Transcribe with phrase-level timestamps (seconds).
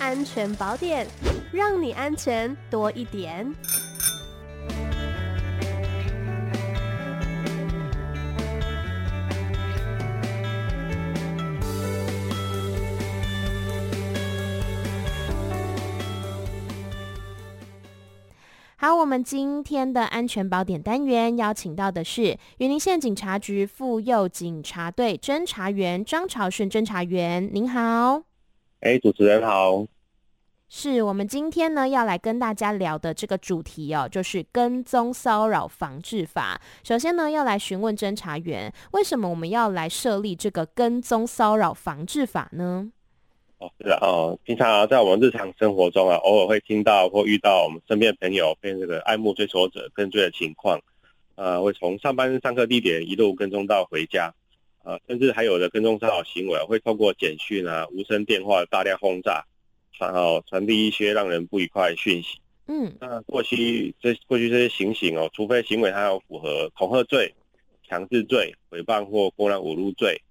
[0.00, 1.06] 安全宝典，
[1.52, 3.54] 让你安全多一点。
[18.76, 28.29] 好，我们今天的安全宝典单元邀请到的是云林县警察局妇幼警察队侦查员张朝顺侦查员，您好。
[28.80, 29.86] 哎，主持人好。
[30.70, 36.58] 是我们今天呢要来跟大家聊的这个主题哦，就是跟踪骚扰防治法。
[36.82, 42.90] 首先呢，要来询问侦查员，为什么我们要来设立这个跟踪骚扰防治法呢？
[43.58, 50.80] 哦，是的哦，平常啊，在我们日常生活中啊，偶尔会听到或遇到我们身边的朋友被这个爱慕追求者跟追的情况，
[51.34, 54.32] 呃，会从上班上课地点一路跟踪到回家，
[54.82, 59.44] 呃，甚至还有的跟踪骚扰行为会透过简讯啊、无声电话大量轰炸，
[59.92, 62.38] 传哦传递一些让人不愉快的讯息。
[62.66, 67.34] 嗯，那过去这过去这些情形哦，除非行为它要符合恐吓罪、
[67.86, 70.22] 强制罪、诽谤或公然侮辱罪。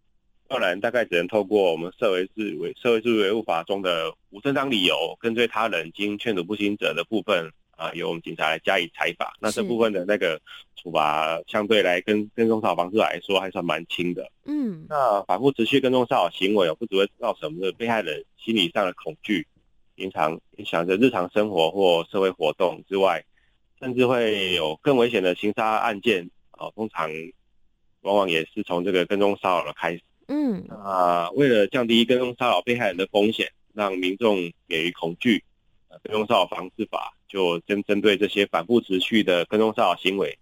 [0.50, 9.34] 要不然大概只能透过我们社会治维社会秩序维护法中的无正当理由跟追他人经劝阻不行者的部分啊，由我们警察来加以裁罚。
[9.40, 10.40] 那这部分的那个
[10.76, 14.30] 处罚相对来跟跟踪骚扰方式来说还算蛮轻的。
[14.44, 19.48] 嗯，那反复持续跟踪骚扰行为，不只会造成我们的被害人心理上的恐惧，
[19.96, 23.24] 影响影响着日常生活或社会活动之外，
[23.80, 27.10] 甚至会有更危险的刑杀案件啊，通常
[28.02, 30.02] 往往也是从这个跟踪骚扰的开始。
[30.28, 35.44] 嗯，啊，为了降低跟踪骚扰被害人的风险，让民众免于恐惧，
[36.04, 40.38] 跟踪骚扰防治法就针针对这些反复持续的跟踪骚扰行为，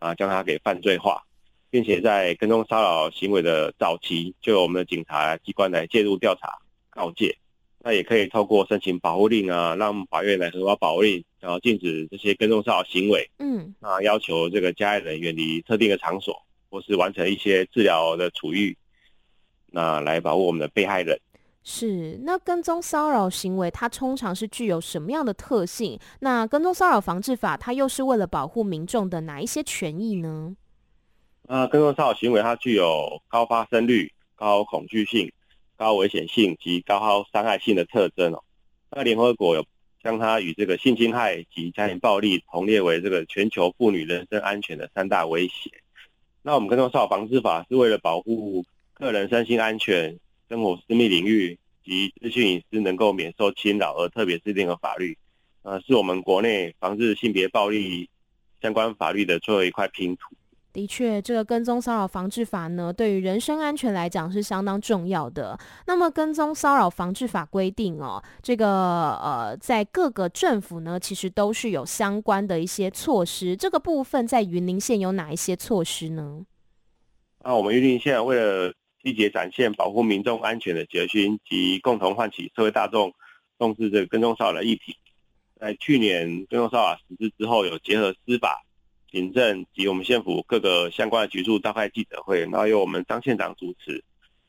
[0.00, 1.22] 啊，将它给犯罪化，
[1.70, 6.58] 并且在跟踪骚扰行为的早期，就由我们的警察机关来介入调查
[6.90, 7.36] 告诫。
[7.84, 13.28] 那也可以透过申请保护令啊，让法院来核发保护令，然后禁止这些跟踪骚扰行为。
[13.38, 16.40] 嗯，啊，要求这个加害人远离特定的场所，
[16.70, 18.76] 或是完成一些治疗的处遇。
[19.66, 21.18] 那来保护我们的被害人。
[21.64, 25.98] 是，那跟踪骚扰行为它通常是具有什么样的特性？
[26.20, 30.56] 那跟踪骚扰防治法它又是为了保护民众的哪一些权益呢？
[31.46, 35.30] 呃，跟踪骚扰行为它具有高发生率、高恐惧性、
[35.76, 38.42] 高危险性及高伤害性的特征哦。
[38.90, 39.64] 那联合国有
[40.02, 45.70] 将它与这个性侵害及家庭暴力同列为这个全球妇女人身安全的三大威胁。
[46.42, 48.64] 那我们跟踪骚扰防治法是为了保护。
[48.94, 50.16] 个人身心安全、
[50.52, 55.16] 生活私密领域及资讯隐私能够免受侵扰而特别制定的法律，
[55.62, 58.06] 呃，是我们国内防治性别暴力
[58.60, 60.36] 相关法律的最后一块拼图。
[60.74, 65.58] 的确，这个跟踪骚扰防治法呢，对于人身安全来讲是相当重要的。
[65.86, 73.56] 那么，跟踪骚扰防治法规定哦，这个呃，在各个政府呢，其实都是有相关的一些措施。
[73.56, 76.44] 这个部分在云林县有哪一些措施呢？
[77.42, 83.12] 那我们云林县为了积极展现保护民众安全的决心及共同唤起社会大众
[83.58, 84.96] 重视这个跟踪骚扰的议题。
[85.58, 88.64] 在去年跟踪骚扰实施之后，有结合司法、
[89.10, 94.02] 行政及我们县府各个相关的局处召开记者会，然后由我们张县长主持，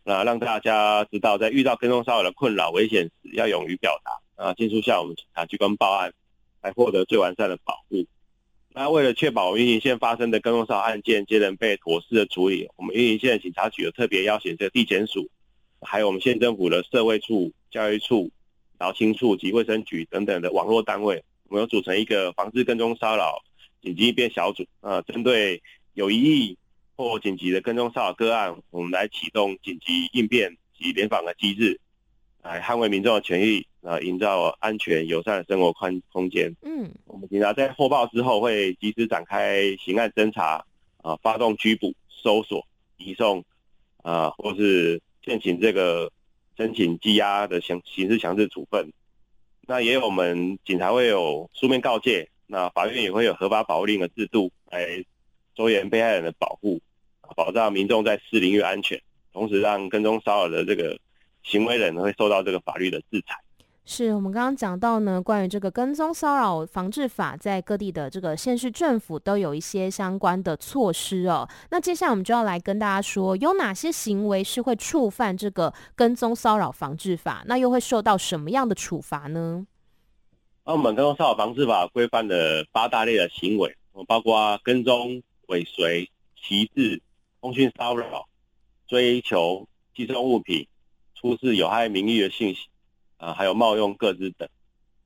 [0.04, 6.14] 那让大家知道在遇到跟踪骚扰的困扰、危险时，要勇于表达，啊，尽速向我们警察机关报案，
[6.62, 8.06] 来获得最完善的保护。
[8.76, 15.30] 那为了确保云林县发生的跟踪骚扰案件皆能被妥善的处理，我们云林县警察局有特别邀请这个地检署，
[15.80, 18.32] 还有我们县政府的社会处、教育处、
[18.80, 23.44] 劳青处及卫生局等等的网络单位，我们有组成一个防治跟踪骚扰
[23.84, 24.66] 紧急应变小组。
[24.82, 25.62] 呃，针对
[25.94, 26.58] 有疑义
[26.96, 31.80] 或紧急的跟踪骚扰个案，我们来启动紧急应变及联防的机制，
[32.42, 33.68] 来捍卫民众的权益。
[33.84, 36.56] 啊，营造安全友善的生活宽空间。
[36.62, 40.66] 嗯，我们警察在获报之后会及时展开刑案侦查，
[41.02, 42.66] 啊，发动拘捕、搜索、
[42.98, 43.44] 移送，
[44.02, 46.10] 啊，或是现行这个
[46.56, 48.92] 申请羁押的刑刑事强制处分。
[49.68, 55.04] 那也有我们警察会有书面告诫，那法院也会有合法保护令的制度来
[55.56, 56.82] 周延被害人的保护，
[57.36, 59.02] 保障民众在私领域安全，
[59.34, 60.98] 同时让跟踪骚扰的这个
[61.44, 63.43] 行为人会受到这个法律的制裁。
[63.86, 71.48] 是我们刚刚讲到呢，关于这个跟踪骚扰防治法，在各地的这个县市政府都有一些相关的措施哦。
[71.70, 79.68] 那接下来我们就要来跟大家说，有哪些行为是会触犯这个跟踪骚扰防治法，那又会受到什么样的处罚呢？
[80.64, 83.76] 那我们跟踪骚扰防治法规范的八大类的行为，
[84.08, 86.10] 包括跟踪、尾随、
[86.42, 87.02] 歧视、
[87.42, 88.30] 通讯骚扰、
[88.88, 90.66] 追求、寄送物品、
[91.16, 92.62] 出示有害名誉的信息。
[93.24, 94.50] 啊，还有冒用各自等。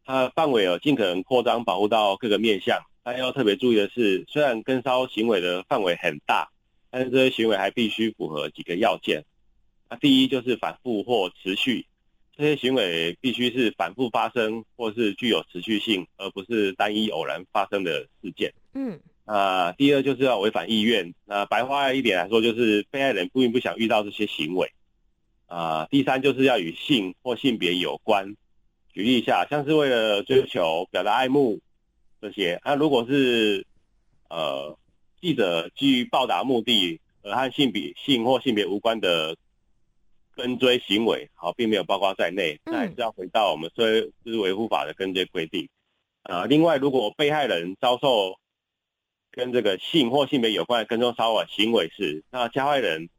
[0.04, 2.80] 它范围有尽可能扩张，保护到各个面向。
[3.04, 6.50] 但要特别注意的是，虽然跟骚行为的范围很大，
[6.90, 9.24] 但是这些行为还必须符合几个要件。
[9.90, 11.86] 那第一就是反复或持续，
[12.36, 18.52] 这些行为必须是反复发生或是具有持续性，而不是单一偶然发生的事件。
[18.74, 21.14] 嗯，啊，第二就是要违反意愿。
[21.26, 24.72] 那白话一点来说，就是被害人不并不想遇到这些行为。
[25.48, 28.36] 啊，第三就是要与性或性别有关。
[28.94, 31.60] 举例一下，像是为了追求、表达爱慕。
[32.20, 33.64] 这些，那、啊、如果是
[34.28, 34.76] 呃
[35.22, 39.38] 记者基于报答目的而和性别性或性别无关的
[40.36, 45.70] 跟追行为，好，并没有包括在内，那还是要回到我们社会事实维护法的跟追规定。
[46.24, 48.40] 啊，另外，如果被害人遭受
[49.30, 53.10] 跟这个性或性别有关的跟踪骚扰行为时，那加害人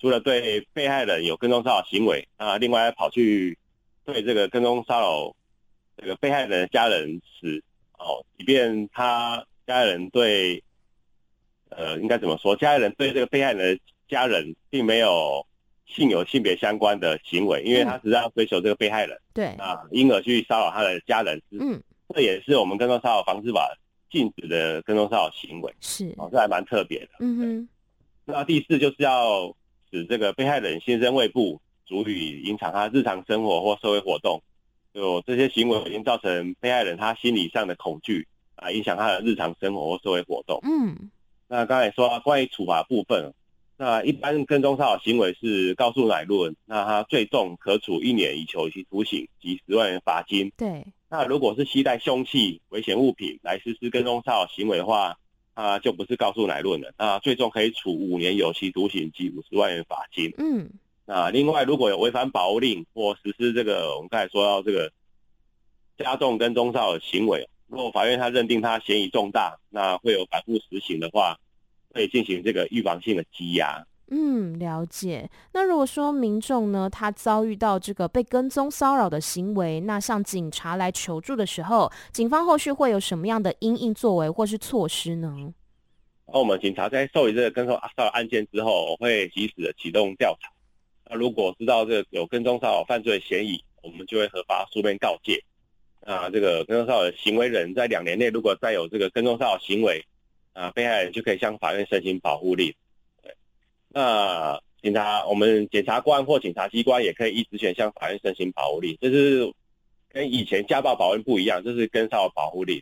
[0.00, 3.58] 除了对被害人有跟踪骚扰行为，啊，另外还跑去
[4.04, 5.36] 对这个跟踪骚扰
[5.96, 7.62] 这个被害人的家人时。
[8.00, 10.62] 哦，即便他家人对，
[11.68, 12.54] 呃，应该怎么说？
[12.54, 15.44] 家人对这个被害人的家人并没有
[15.84, 21.82] 性有性别相关的行为，因为他只是要追求这个被害人，嗯、对啊，因而去骚扰他的家人，嗯，
[22.14, 23.68] 这也是我们跟踪骚扰防治法
[24.08, 27.68] 禁止的跟踪骚扰行为，是，哦，这还蛮特别的，嗯哼。
[28.26, 29.52] 那第四就是要
[29.90, 34.42] 使这个被害人心生畏怖，足以影响他日常生活或社会活动。
[34.94, 38.26] 就这些行为已经造成被害人他心理上的恐惧
[38.56, 40.58] 啊，影响他的日常生活或社会活动。
[40.62, 41.10] 嗯，
[41.46, 43.32] 那刚才说关于处罚部分，
[43.76, 50.50] 那一般跟踪骚扰行为是告诉乃论，那他最重可处一年以求有期徒刑及十万元罚金。
[50.56, 55.16] 对，那如果是携带凶器、危险物品来实施跟踪骚扰行为的话，
[55.60, 60.32] 那就不是告诉乃论了，那最终可以处五年有期徒刑及五十万元罚金。
[60.38, 60.70] 嗯。
[61.04, 64.92] 那另外，如果有违反保护令或实施这个，我们刚才说到这个
[65.96, 71.36] 加重跟踪骚扰的行为，如果法院他认定他嫌疑重大，那会有反复实行的话，
[71.92, 73.84] 可以进行这个预防性的羁押。
[74.10, 75.28] 嗯，了解。
[75.52, 85.52] 那如果说民众呢，他遭遇到这个被跟踪骚扰的行为，那向警察来求助的时候，警方后续会有什么样的因应作为或是措施呢？
[86.26, 90.50] 那我们警察在受理这个跟踪骚扰案件之后，会及时的启动调查。
[91.10, 95.42] 那如果知道这个有跟踪骚扰犯罪嫌疑，我们就会合法书面告诫。
[96.06, 100.02] 啊，这个跟踪骚扰的行为人在两年内如果再有这个跟踪骚扰行为，
[100.54, 102.74] 啊，被害人就可以向法院申请保护令。
[103.98, 109.52] 对，那警察我们检察官或警察机关也可以依职权向法院申请保护令，这是
[110.08, 112.80] 跟以前家暴保护不一样，这是跟骚扰保护令。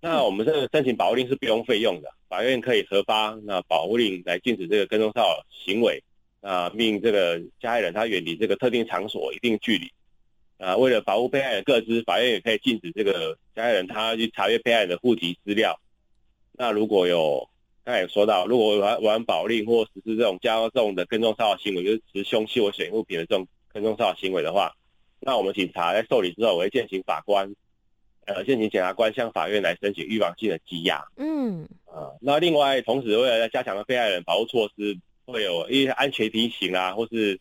[0.00, 6.02] 那我们这个申请保护令是不用费用的，法院可以核发那保护令来禁止这个跟踪骚扰行为。
[6.40, 9.90] 啊，命这个加害人他远离这个特定场所一定距离。
[10.58, 15.80] 啊，为了保护被害人各自，法院也可以禁止这个加害人他去查阅被害人的户籍资料。
[16.52, 17.48] 那如果有
[17.86, 24.72] 刚才也说到，如果玩玩保令或实施这种加重的跟踪骚扰行为，就是持凶器或险物品的这种跟踪骚扰行为的话，
[25.20, 27.54] 那我们警察在受理之后，我会建请法官，
[28.24, 31.06] 呃，建请检察官向法院来申请预防性的羁押。
[31.16, 31.68] 嗯。
[31.86, 34.98] 啊，那另外同时为了加强了被害人保护措施。
[35.28, 37.40] 会有一些安全提醒啊，或是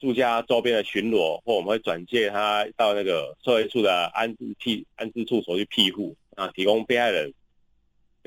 [0.00, 7.30] 住家周边的巡逻，或我们会转介他到那个社会处的安置庇安置处所去庇护啊，提供被害人、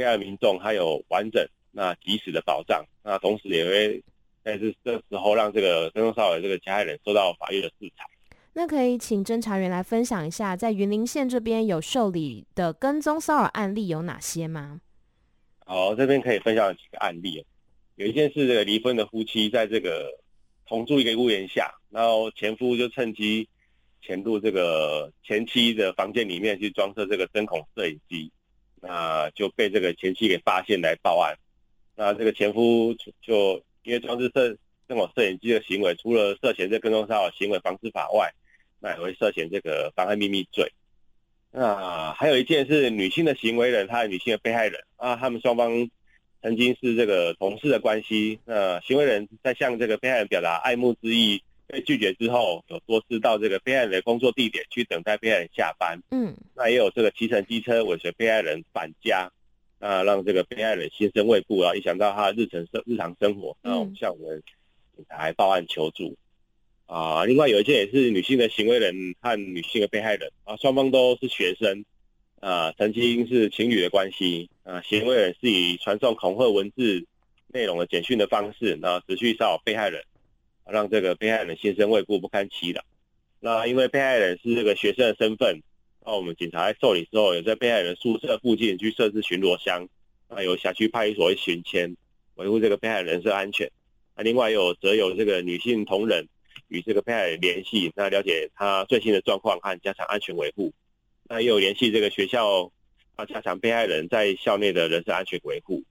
[0.01, 2.83] 被害民众他有完整那及时的保障。
[3.03, 4.03] 那同时也会
[4.43, 8.05] 在这这时候让这个跟踪骚扰的这个加害人受到法律的制裁。
[8.53, 14.81] 那可以请侦查员来分享一下，在云林县这边有受理的跟踪骚扰案例有哪些吗？
[15.65, 17.45] 好，这边可以分享几个案例。
[17.95, 20.09] 有一件是这个离婚的夫妻在这个
[20.65, 23.47] 同住一个屋檐下，然后前夫就趁机
[24.01, 28.31] 潜入这个前妻的房间里面去装设这个针孔摄影机，
[28.81, 31.37] 那就被这个前妻给发现来报案。
[31.95, 34.57] 那这个前夫就因为装置摄
[34.89, 38.33] 这种摄影机的行为，除了涉嫌这跟踪骚扰行为防治法外，
[38.79, 40.69] 那也会涉嫌这个妨害秘密罪。
[41.51, 45.89] 那还有一件是女性的行为人，她是女性的被害人啊，他们双方。
[46.43, 55.97] 曾经是这个同事的关系，那行为人在向这个被害人表达爱慕之意被拒绝之后，有多次到这个被害人的工作地点去等待被害人下班。
[56.11, 59.31] 嗯，那也有这个骑乘机车尾随被害人返家，
[59.79, 64.43] 那让这个被害人心生畏怖啊，影响到他的日常生日常生活，那我们向我们
[64.95, 66.17] 警察报案求助。
[66.85, 71.85] 啊，另外有一些也是女性的行为人和女性的被害人啊，双方都是学生。
[72.41, 77.05] 啊，曾经是情侣的关系啊，行为人是以传送恐吓文字
[77.49, 80.03] 内容的简讯的方式，然后持续骚扰被害人，
[80.71, 82.83] 让这个被害人心生畏怖，不堪其扰。
[83.39, 85.61] 那因为被害人是这个学生的身份，
[86.05, 89.87] 那我们警察在受理之后，有在被害人宿舍附近去设置巡逻箱，
[90.29, 91.95] 那由辖区派出所去巡签，
[92.35, 93.69] 维护这个被害人身安全。
[94.15, 96.27] 那另外有则有这个女性同仁
[96.67, 100.71] 与这个被害人联系，那了解他最新的状况和加强安全维护。
[101.27, 102.71] 那也有联系这个学校，
[103.17, 105.83] 要加强被害人在校内的人身安全维护。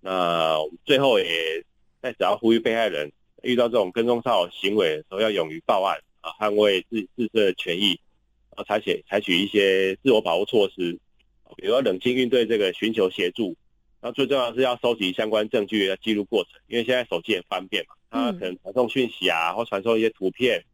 [0.00, 1.64] 那最后也
[2.02, 3.10] 在只要呼吁被害人，
[3.44, 7.98] 遇到这种跟踪骚扰行为的时候，要勇于报案啊，捍卫自自身的权益，
[8.56, 10.98] 啊，采取采取一些自我保护措施，
[11.56, 13.54] 比如说冷静应对这个寻求协助。
[14.00, 20.64] 那最重要的是要收集相关证据，要记录过程，因为现在手机也方便嘛，他可能传送讯息啊，或传送一些图片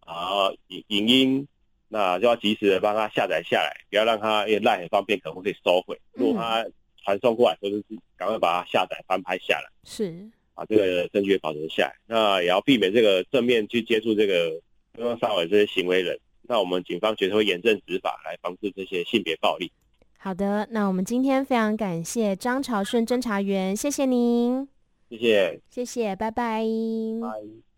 [0.00, 1.48] 啊、影影音。
[1.92, 5.98] 那就要及时的帮他下载下来，不要让他因为赖很方便，可能会可以收回。
[6.12, 6.64] 如果他
[7.02, 7.84] 传送过来，或者是
[8.16, 11.94] 赶快把它下载翻拍下来，是把这个证据保存下来。
[12.06, 14.50] 那也要避免这个正面去接触这个
[14.92, 16.18] 跟踪骚扰这些行为人。
[16.42, 19.72] 那我们警方绝对会严正执法，来防治这些性别暴力。
[20.18, 24.68] 好的，那我们今天非常感谢张朝顺侦查员，谢谢您，
[25.08, 26.62] 谢谢，谢谢，拜拜。
[27.22, 27.69] 拜。